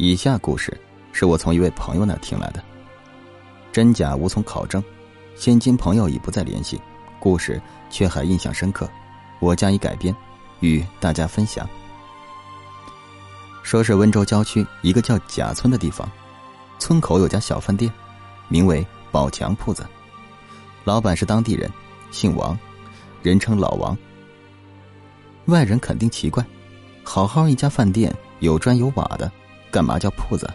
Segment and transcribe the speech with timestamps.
[0.00, 0.80] 以下故事
[1.12, 2.62] 是我从一位朋友那听来的，
[3.72, 4.82] 真假无从考证，
[5.34, 6.80] 现今朋友已不再联系，
[7.18, 8.88] 故事却还印象深刻，
[9.40, 10.14] 我加以改编，
[10.60, 11.68] 与大家分享。
[13.64, 16.08] 说是温州郊区一个叫贾村的地方，
[16.78, 17.92] 村口有家小饭店，
[18.46, 19.84] 名为宝强铺子，
[20.84, 21.68] 老板是当地人，
[22.12, 22.56] 姓王，
[23.20, 23.98] 人称老王。
[25.46, 26.46] 外人肯定奇怪，
[27.02, 29.28] 好好一家饭店，有砖有瓦的。
[29.70, 30.48] 干嘛叫铺子？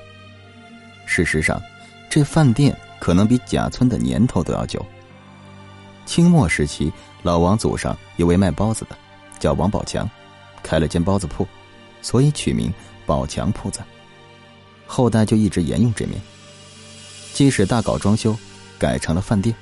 [1.06, 1.62] 事实上，
[2.10, 4.84] 这饭店可能比贾村的年头都要久。
[6.06, 8.98] 清末时期，老王祖上有位卖包子的，
[9.40, 10.10] 叫王宝强，
[10.62, 11.48] 开了间包子铺，
[12.02, 12.74] 所以取名
[13.06, 13.80] 宝强铺子。
[14.86, 16.20] 后代就一直沿用这名，
[17.34, 18.36] 即使大搞装修，
[18.78, 19.56] 改成了饭店。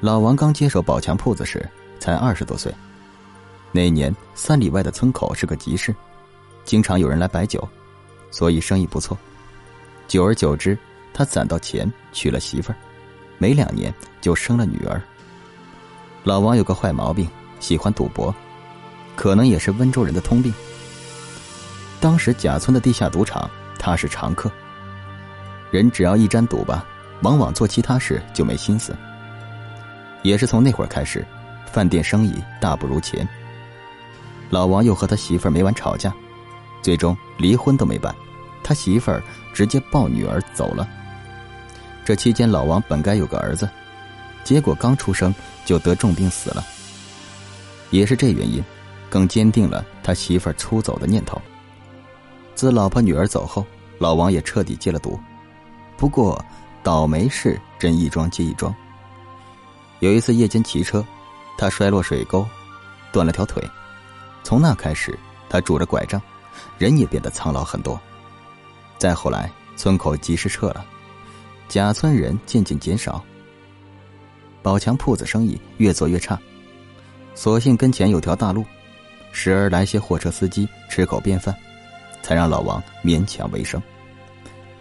[0.00, 1.66] 老王刚接手宝强铺子时，
[2.00, 2.72] 才二十多岁。
[3.70, 5.94] 那年，三里外的村口是个集市。
[6.64, 7.66] 经常有人来摆酒，
[8.30, 9.16] 所以生意不错。
[10.08, 10.76] 久而久之，
[11.12, 12.76] 他攒到钱，娶了媳妇儿，
[13.38, 15.00] 没两年就生了女儿。
[16.24, 17.28] 老王有个坏毛病，
[17.60, 18.34] 喜欢赌博，
[19.16, 20.52] 可能也是温州人的通病。
[22.00, 24.50] 当时贾村的地下赌场，他是常客。
[25.70, 26.84] 人只要一沾赌吧，
[27.22, 28.94] 往往做其他事就没心思。
[30.22, 31.26] 也是从那会儿开始，
[31.66, 33.26] 饭店生意大不如前。
[34.50, 36.14] 老王又和他媳妇儿每晚吵架。
[36.82, 38.14] 最终离婚都没办，
[38.62, 39.22] 他媳妇儿
[39.54, 40.86] 直接抱女儿走了。
[42.04, 43.70] 这期间，老王本该有个儿子，
[44.42, 45.32] 结果刚出生
[45.64, 46.64] 就得重病死了。
[47.90, 48.62] 也是这原因，
[49.08, 51.40] 更坚定了他媳妇儿出走的念头。
[52.54, 53.64] 自老婆女儿走后，
[53.98, 55.18] 老王也彻底戒了赌。
[55.96, 56.44] 不过，
[56.82, 58.74] 倒霉事真一桩接一桩。
[60.00, 61.04] 有一次夜间骑车，
[61.56, 62.44] 他摔落水沟，
[63.12, 63.62] 断了条腿。
[64.42, 65.16] 从那开始，
[65.48, 66.20] 他拄着拐杖。
[66.82, 68.00] 人也变得苍老很多。
[68.98, 70.84] 再后来，村口及时撤了，
[71.68, 73.24] 贾村人渐渐减少。
[74.64, 76.36] 宝强铺子生意越做越差，
[77.36, 78.64] 所幸跟前有条大路，
[79.30, 81.54] 时而来些货车司机吃口便饭，
[82.20, 83.80] 才让老王勉强为生。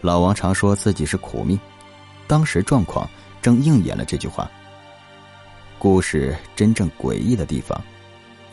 [0.01, 1.59] 老王常说自己是苦命，
[2.25, 3.07] 当时状况
[3.44, 4.50] 正应验了这句话。
[5.78, 7.79] 故事真正诡异的地方，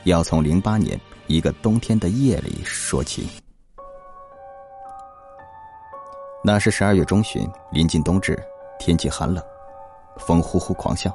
[0.04, 0.98] 要从零八年。
[1.30, 3.28] 一个冬天的夜里说起，
[6.42, 8.42] 那是十二月中旬，临近冬至，
[8.78, 9.44] 天气寒冷，
[10.16, 11.12] 风呼呼狂啸，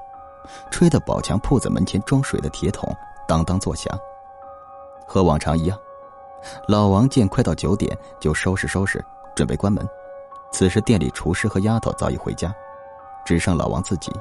[0.70, 2.88] 吹得宝强铺子门前装水的铁桶
[3.28, 3.92] 当当作响。
[5.08, 5.76] 和往常一样，
[6.68, 9.04] 老王见快到九点，就收拾收拾，
[9.36, 9.84] 准备关门。
[10.52, 12.54] 此时店里厨师和丫头早已回家，
[13.26, 14.12] 只剩老王自己。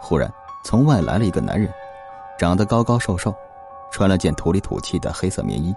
[0.00, 0.28] 忽然，
[0.64, 1.72] 从外来了一个男人，
[2.36, 3.32] 长得高高瘦瘦。
[3.90, 5.74] 穿了件土里土气的黑色棉衣，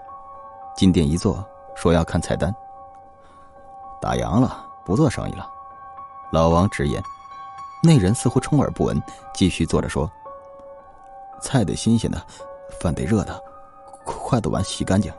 [0.76, 2.54] 进店一坐，说要看菜单。
[4.00, 5.48] 打烊了，不做生意了。
[6.30, 7.02] 老王直言，
[7.82, 9.00] 那人似乎充耳不闻，
[9.32, 10.10] 继续坐着说
[11.40, 12.20] ：“菜得新鲜的，
[12.80, 13.42] 饭得热的，
[14.04, 15.12] 筷子碗洗干净。”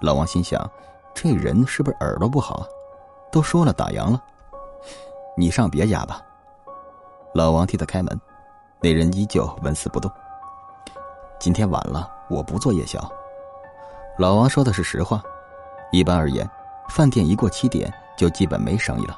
[0.00, 0.70] 老王心想，
[1.14, 2.66] 这人是不是耳朵不好啊？
[3.32, 4.22] 都说了打烊了，
[5.36, 6.22] 你上别家吧。
[7.34, 8.20] 老王替他开门，
[8.80, 10.10] 那人依旧纹丝不动。
[11.38, 13.00] 今天晚了，我不做夜宵。
[14.18, 15.22] 老王说的是实话。
[15.92, 16.48] 一般而言，
[16.88, 19.16] 饭店一过七点就基本没生意了。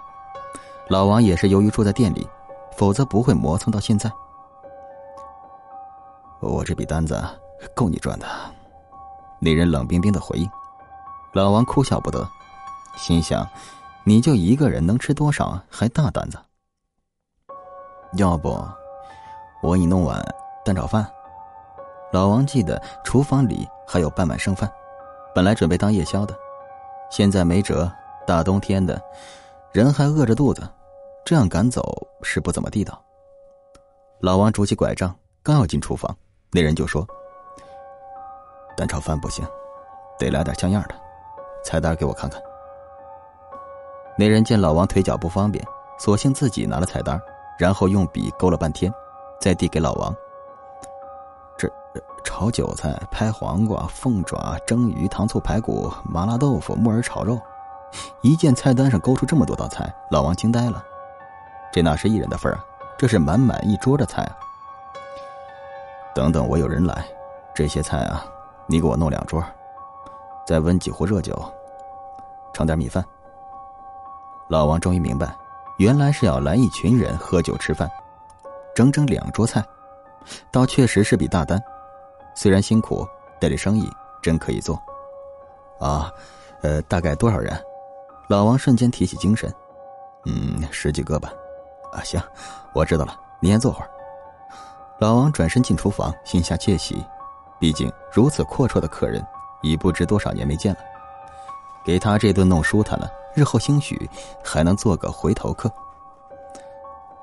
[0.89, 2.29] 老王也是由于住在店里，
[2.77, 4.11] 否则不会磨蹭到现在。
[6.41, 7.23] 我这笔单子
[7.75, 8.27] 够你赚的。
[9.41, 10.49] 那人冷冰冰的回应。
[11.33, 12.29] 老王哭笑不得，
[12.97, 13.49] 心想：
[14.05, 15.59] 你就一个人能吃多少？
[15.71, 16.39] 还大胆子。
[18.15, 18.63] 要不，
[19.63, 20.23] 我给你弄碗
[20.65, 21.11] 蛋炒饭。
[22.13, 24.71] 老王记得厨房里还有半碗剩饭，
[25.35, 26.35] 本来准备当夜宵的，
[27.11, 27.91] 现在没辙。
[28.27, 29.01] 大冬天的，
[29.73, 30.63] 人还饿着肚子，
[31.25, 31.83] 这样赶走
[32.23, 33.03] 是不怎么地道。
[34.21, 35.13] 老王拄起拐杖，
[35.43, 36.15] 刚要进厨房，
[36.53, 37.05] 那人就说
[38.77, 39.45] ：“蛋炒饭不行，
[40.17, 40.95] 得来点像样的，
[41.65, 42.41] 菜单给我看看。”
[44.17, 45.65] 那人见老王腿脚不方便，
[45.99, 47.21] 索性自己拿了菜单，
[47.59, 48.93] 然后用笔勾了半天，
[49.41, 50.15] 再递给老王。
[52.23, 57.39] 炒韭菜、拍黄瓜、凤爪、蒸鱼、糖醋排骨、麻辣豆腐、木耳炒肉，
[58.23, 60.83] 一见菜单上勾出这么多道菜，老王惊呆了。
[61.73, 62.65] 这哪是一人的份啊？
[62.99, 64.37] 这是满满一桌的菜啊！
[66.15, 67.05] 等等，我有人来，
[67.55, 68.25] 这些菜啊，
[68.67, 69.43] 你给我弄两桌，
[70.47, 71.35] 再温几壶热酒，
[72.53, 73.05] 盛点米饭。
[74.49, 75.35] 老王终于明白，
[75.79, 77.91] 原来是要来一群人喝酒吃饭，
[78.75, 79.65] 整整两桌菜，
[80.51, 81.63] 倒确实是笔大单。
[82.41, 83.07] 虽然辛苦，
[83.39, 83.87] 但这生意
[84.23, 84.75] 真可以做，
[85.79, 86.11] 啊，
[86.63, 87.53] 呃，大概多少人？
[88.31, 89.55] 老王瞬间提起精神，
[90.25, 91.31] 嗯，十几个吧。
[91.93, 92.19] 啊，行，
[92.73, 93.91] 我知道了，你先坐会儿。
[95.01, 97.05] 老王转身进厨房，心下窃喜，
[97.59, 99.23] 毕竟如此阔绰的客人，
[99.61, 100.81] 已不知多少年没见了。
[101.85, 104.09] 给他这顿弄舒坦了，日后兴许
[104.43, 105.71] 还能做个回头客。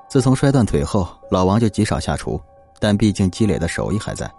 [0.06, 2.40] 自从摔断腿后，老王就极少下厨，
[2.78, 4.32] 但毕竟积累的手艺还在。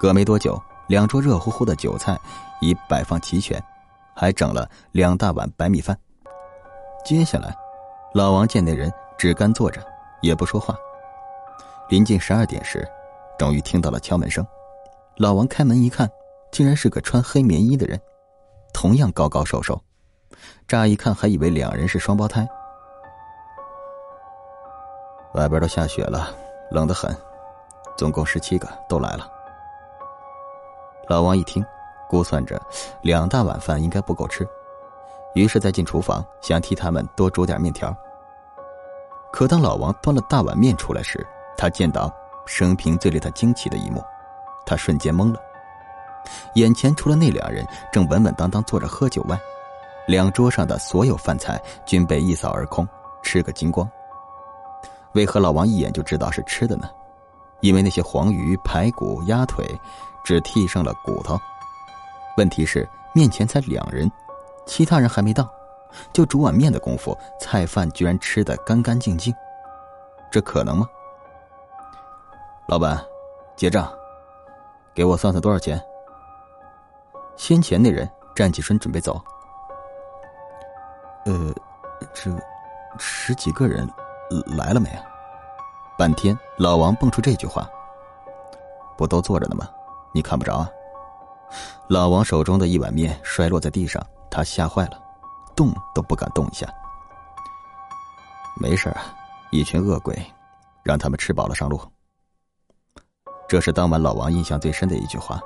[0.00, 2.18] 隔没多久，两桌热乎乎的酒菜
[2.62, 3.62] 已摆放齐全，
[4.16, 5.94] 还整了两大碗白米饭。
[7.04, 7.54] 接下来，
[8.14, 9.86] 老王见那人只干坐着，
[10.22, 10.74] 也不说话。
[11.90, 12.88] 临近十二点时，
[13.38, 14.42] 终于听到了敲门声。
[15.18, 16.10] 老王开门一看，
[16.50, 18.00] 竟然是个穿黑棉衣的人，
[18.72, 19.78] 同样高高瘦瘦。
[20.66, 22.48] 乍一看还以为两人是双胞胎。
[25.34, 26.34] 外边都下雪了，
[26.70, 27.14] 冷得很，
[27.98, 29.30] 总共十七个都来了。
[31.10, 31.66] 老王一听，
[32.08, 32.62] 估算着
[33.02, 34.46] 两大碗饭应该不够吃，
[35.34, 37.92] 于是再进厨房想替他们多煮点面条。
[39.32, 41.26] 可当老王端了大碗面出来时，
[41.56, 42.14] 他见到
[42.46, 44.00] 生平最令他惊奇的一幕，
[44.64, 45.40] 他瞬间懵了。
[46.54, 49.36] 眼前除了那两人正稳稳当当坐着喝酒外，
[50.06, 52.88] 两桌上的所有饭菜均被一扫而空，
[53.20, 53.90] 吃个精光。
[55.14, 56.88] 为何老王一眼就知道是吃的呢？
[57.60, 59.64] 因为那些黄鱼、排骨、鸭腿，
[60.24, 61.38] 只剔剩了骨头。
[62.36, 64.10] 问题是面前才两人，
[64.66, 65.48] 其他人还没到，
[66.12, 69.34] 就煮碗面的功夫，菜饭居然吃得干干净净，
[70.30, 70.88] 这可能吗？
[72.66, 73.04] 老板，
[73.56, 73.92] 结账，
[74.94, 75.82] 给我算算多少钱。
[77.36, 79.20] 先前那人站起身准备走。
[81.26, 81.54] 呃，
[82.14, 82.30] 这
[82.98, 83.88] 十几个人。
[84.56, 85.02] 来了没啊？
[86.00, 87.68] 半天，老王蹦出这句话
[88.96, 89.68] ：“不都坐着呢吗？
[90.14, 90.66] 你看不着啊？”
[91.88, 94.98] 老王手中的一碗面摔落在地上，他吓坏了，
[95.54, 96.66] 动都不敢动一下。
[98.58, 99.14] 没事啊，
[99.50, 100.18] 一群恶鬼，
[100.82, 101.78] 让他们吃饱了上路。
[103.46, 105.38] 这是当晚老王印象最深的一句话。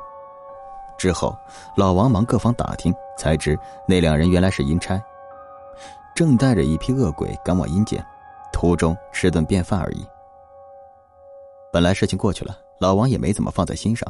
[0.96, 1.36] 之后，
[1.76, 3.58] 老王忙各方打听，才知
[3.88, 5.02] 那两人原来是阴差，
[6.14, 8.06] 正带着一批恶鬼赶往阴间。
[8.52, 10.06] 途中吃顿便饭而已。
[11.74, 14.08] 本来事情过去了，老王也没怎么放在心上。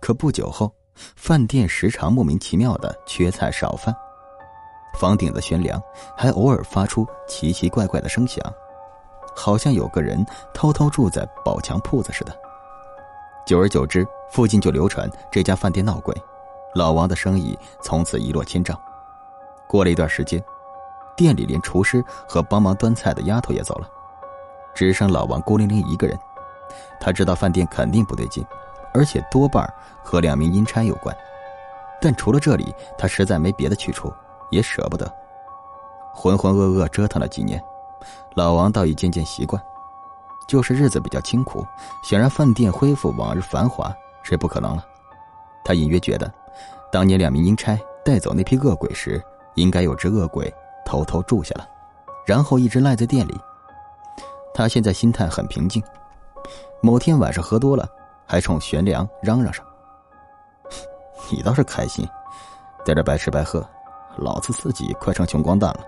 [0.00, 0.72] 可不久后，
[1.14, 3.94] 饭店时常莫名其妙的缺菜少饭，
[4.98, 5.80] 房顶的悬梁
[6.16, 8.42] 还偶尔发出奇奇怪怪的声响，
[9.36, 12.36] 好像有个人偷偷住在宝强铺子似的。
[13.46, 16.12] 久而久之，附近就流传这家饭店闹鬼，
[16.74, 18.76] 老王的生意从此一落千丈。
[19.68, 20.42] 过了一段时间。
[21.16, 23.88] 店里连厨师和帮忙端菜的丫头也走了，
[24.74, 26.18] 只剩老王孤零零一个人。
[27.00, 28.44] 他知道饭店肯定不对劲，
[28.92, 29.68] 而且多半
[30.02, 31.14] 和两名阴差有关。
[32.00, 34.12] 但除了这里，他实在没别的去处，
[34.50, 35.10] 也舍不得。
[36.12, 37.62] 浑浑噩噩折腾了几年，
[38.34, 39.62] 老王倒已渐渐习惯。
[40.46, 41.66] 就是日子比较清苦，
[42.02, 44.84] 想让饭店恢复往日繁华是不可能了。
[45.64, 46.30] 他隐约觉得，
[46.92, 49.22] 当年两名阴差带走那批恶鬼时，
[49.54, 50.52] 应该有只恶鬼。
[50.86, 51.66] 偷偷住下了，
[52.26, 53.40] 然后一直赖在店里。
[54.52, 55.82] 他现在心态很平静。
[56.80, 57.88] 某天晚上喝多了，
[58.26, 59.64] 还冲玄梁嚷嚷上
[61.30, 62.06] ：“你倒是开心，
[62.84, 63.66] 在这白吃白喝，
[64.16, 65.80] 老子自己快成穷光蛋了。”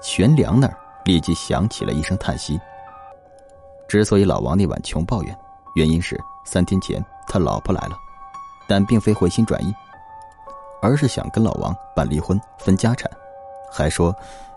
[0.00, 2.60] 玄梁那儿立即响起了一声叹息。
[3.88, 5.38] 之所以老王那晚穷抱怨，
[5.74, 7.96] 原因是三天前他老婆来了，
[8.66, 9.74] 但并非回心转意，
[10.80, 13.10] 而是想跟老王办离婚分家产。
[13.70, 14.14] 还说，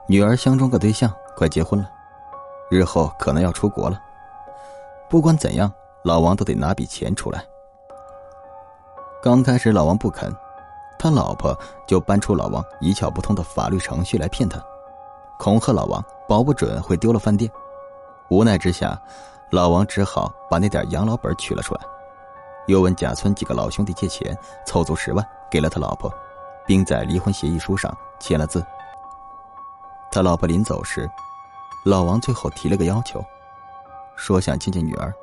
[0.08, 1.90] 女儿相中个对象，快结婚了，
[2.70, 4.02] 日后可能要出国了。
[5.10, 5.72] 不管怎样，
[6.04, 7.46] 老王都得拿笔钱出来。
[9.22, 10.36] 刚开始老王不肯，
[11.00, 11.58] 他老婆
[11.88, 14.60] 就搬出老王一窍不通的法律程序来骗他，
[15.40, 17.50] 恐吓老王保不准会丢了饭店。
[18.30, 19.00] 无奈之下，
[19.52, 21.82] 老王只好把那点养老本取了出来，
[22.68, 26.12] 又问贾村几个老兄弟借钱，凑足十万给了他老婆，
[26.66, 28.66] 并在离婚协议书上签了字。
[30.12, 31.10] 他老婆临走时，
[31.84, 33.24] 老王最后提了个要求，
[34.16, 35.14] 说想见见女儿，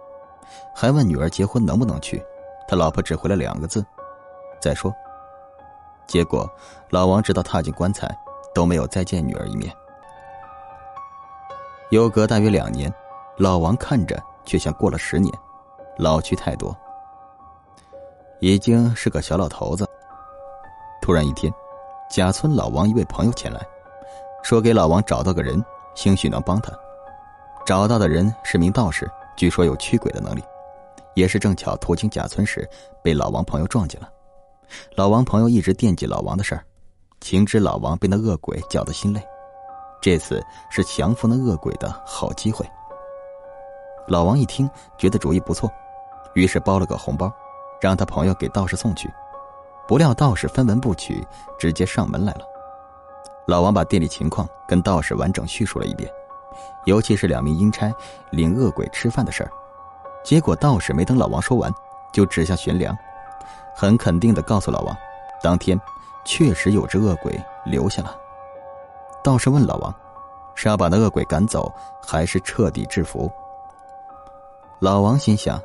[0.74, 2.24] 还问女儿结婚能不能去。
[2.68, 3.84] 他老婆只回了两个字
[4.60, 4.92] ：“再说。”
[6.06, 6.48] 结果，
[6.90, 8.08] 老王直到踏进棺材，
[8.54, 9.74] 都没有再见女儿一面。
[11.90, 12.92] 又隔大约两年，
[13.36, 15.32] 老王看着却像过了十年，
[15.98, 16.76] 老去太多，
[18.40, 19.88] 已经是个小老头子。
[21.00, 21.52] 突然一天，
[22.10, 23.60] 贾村老王一位朋友前来。
[24.42, 26.72] 说给老王找到个人，兴许能帮他。
[27.64, 30.42] 找到的人是名道士，据说有驱鬼的能力，
[31.14, 32.68] 也是正巧途经贾村时
[33.02, 34.08] 被老王朋友撞见了。
[34.96, 36.64] 老王朋友一直惦记老王的事儿，
[37.20, 39.22] 情知老王被那恶鬼搅得心累，
[40.00, 42.68] 这次是降服那恶鬼的好机会。
[44.08, 45.70] 老王一听，觉得主意不错，
[46.34, 47.32] 于是包了个红包，
[47.80, 49.08] 让他朋友给道士送去。
[49.86, 51.24] 不料道士分文不取，
[51.58, 52.40] 直接上门来了。
[53.46, 56.10] 老王把店里情况跟道士完整叙述了一遍，
[56.84, 57.92] 尤其是两名阴差
[58.30, 59.50] 领恶鬼吃饭的事儿。
[60.24, 61.72] 结果道士没等老王说完，
[62.12, 62.96] 就指向悬梁，
[63.74, 64.96] 很肯定的告诉老王，
[65.42, 65.80] 当天
[66.24, 68.16] 确实有只恶鬼留下了。
[69.24, 69.94] 道士问老王，
[70.54, 71.72] 是要把那恶鬼赶走，
[72.04, 73.30] 还是彻底制服？
[74.80, 75.60] 老王心想，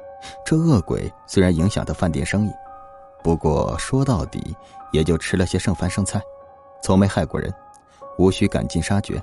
[0.45, 2.51] 这恶鬼虽然影响他饭店生意，
[3.23, 4.55] 不过说到底
[4.91, 6.21] 也就吃了些剩饭剩菜，
[6.81, 7.53] 从没害过人，
[8.17, 9.21] 无需赶尽杀绝。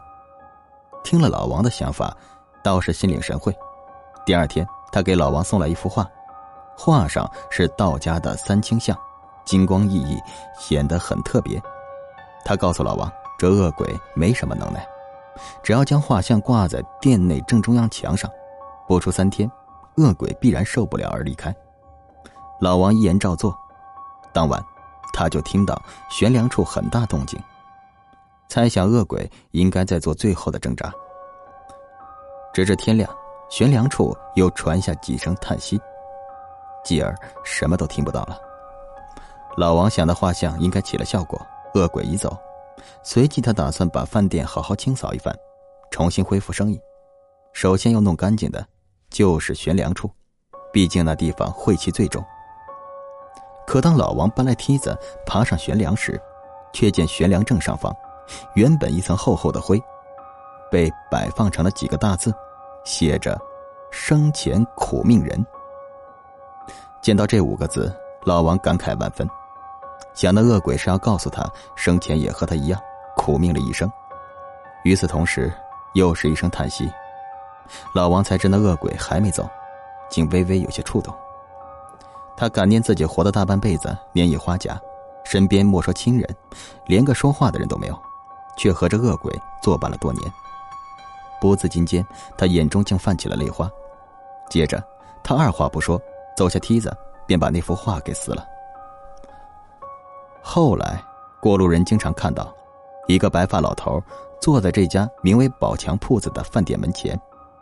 [1.04, 2.12] 听了老王的想法，
[2.64, 3.54] 道士心领神会。
[4.26, 4.66] 第二天。
[4.92, 6.08] 他给老王送来一幅画，
[6.78, 8.96] 画上是道家的三清像，
[9.44, 10.16] 金光熠熠，
[10.56, 11.60] 显得很特别。
[12.44, 14.86] 他告诉老王，这恶鬼没什么能耐，
[15.64, 18.30] 只要将画像挂在店内正中央墙上，
[18.86, 19.50] 不出三天，
[19.96, 21.52] 恶鬼必然受不了而离开。
[22.60, 23.52] 老王一言照做，
[24.32, 24.64] 当晚
[25.12, 25.76] 他就听到
[26.08, 27.36] 悬梁处很大动静，
[28.48, 30.92] 猜想恶鬼应该在做最后的挣扎。
[32.52, 33.08] 直至天亮。
[33.50, 35.78] 悬梁处又传下几声叹息，
[36.82, 38.36] 继而什么都听不到了。
[39.56, 41.40] 老王想的画像应该起了效果，
[41.74, 42.36] 恶鬼已走。
[43.04, 45.32] 随即他打算把饭店好好清扫一番，
[45.90, 46.80] 重新恢复生意。
[47.52, 48.66] 首先要弄干净的，
[49.10, 50.10] 就是悬梁处，
[50.72, 52.24] 毕竟那地方晦气最重。
[53.66, 56.20] 可当老王搬来梯子爬上悬梁时，
[56.72, 57.94] 却见悬梁正上方，
[58.54, 59.82] 原本一层厚厚的灰，
[60.70, 62.34] 被摆放成了几个大字。
[62.84, 63.40] 写着
[63.90, 65.44] “生前苦命人”。
[67.00, 69.26] 见到这五个字，老王感慨万分，
[70.12, 72.78] 想那恶鬼是要告诉他生前也和他一样
[73.16, 73.90] 苦命了一生。
[74.82, 75.50] 与此同时，
[75.94, 76.92] 又是一声叹息。
[77.94, 79.48] 老王才知那恶鬼还没走，
[80.10, 81.14] 竟微微有些触动。
[82.36, 84.78] 他感念自己活了大半辈子，年已花甲，
[85.24, 86.36] 身边莫说亲人，
[86.84, 87.98] 连个说话的人都没有，
[88.56, 89.32] 却和这恶鬼
[89.62, 90.32] 作伴了多年。
[91.40, 92.06] 不自禁间，
[92.38, 93.70] 他眼中竟泛起了泪花。
[94.48, 94.82] 接着，
[95.22, 96.00] 他二话不说，
[96.36, 96.94] 走下梯子，
[97.26, 98.46] 便把那幅画给撕了。
[100.42, 101.02] 后来，
[101.40, 102.52] 过路人经常看到，
[103.06, 104.02] 一个白发老头
[104.40, 107.18] 坐在这家名为“宝强铺子”的饭店门前，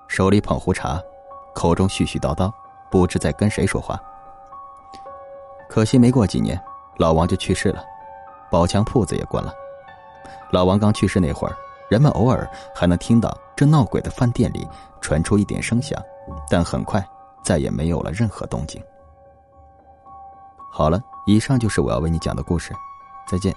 [0.08, 1.00] 手里捧壶茶，
[1.54, 2.52] 口中絮絮叨叨，
[2.90, 4.00] 不知在跟谁说话。
[5.68, 6.60] 可惜没过几年，
[6.98, 7.82] 老王就去世了，
[8.50, 9.52] 宝强铺子也关了。
[10.50, 11.56] 老王刚去世那会儿。
[11.88, 14.66] 人们偶尔还能听到这闹鬼的饭店里
[15.02, 16.02] 传出一点声响，
[16.48, 17.06] 但很快
[17.44, 18.82] 再也没有了任何动静。
[20.70, 22.72] 好了，以上就是我要为你讲的故事，
[23.28, 23.54] 再见。